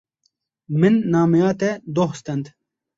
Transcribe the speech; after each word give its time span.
Min 0.79 0.97
nameya 1.17 1.51
te 1.63 1.71
doh 1.95 2.13
stend. 2.25 2.45